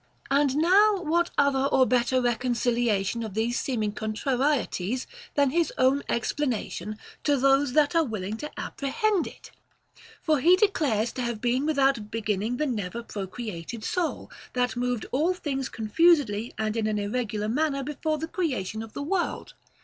9. 0.31 0.41
And 0.41 0.55
now 0.57 0.99
what 1.03 1.29
other 1.37 1.65
or 1.71 1.85
better 1.85 2.19
reconciliation 2.21 3.21
of 3.21 3.35
these 3.35 3.59
seeming 3.59 3.91
contrarieties 3.91 5.05
than 5.35 5.51
his 5.51 5.71
own 5.77 6.01
explanation, 6.09 6.97
to 7.23 7.37
those 7.37 7.73
that 7.73 7.95
are 7.95 8.03
willing 8.03 8.35
to 8.37 8.49
apprehend 8.59 9.27
it? 9.27 9.51
For 10.23 10.39
he 10.39 10.55
declares 10.55 11.11
to 11.11 11.21
have 11.21 11.39
been 11.39 11.67
without 11.67 12.09
beginning 12.09 12.57
the 12.57 12.65
never 12.65 13.03
procreated 13.03 13.83
soul, 13.83 14.31
that 14.53 14.75
moved 14.75 15.05
all 15.11 15.35
things 15.35 15.69
confusedly 15.69 16.51
and 16.57 16.75
in 16.75 16.87
an 16.87 16.97
irregular 16.97 17.47
manner 17.47 17.83
before 17.83 18.17
the 18.17 18.27
creation 18.27 18.81
of 18.81 18.93
the 18.93 19.03
world. 19.03 19.53